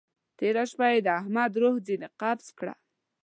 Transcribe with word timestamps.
تېره 0.37 0.63
شپه 0.71 0.87
يې 0.93 0.99
د 1.05 1.07
احمد 1.19 1.51
روح 1.61 1.75
ځينې 1.87 2.07
قبض 2.21 2.47
کړه. 2.59 2.73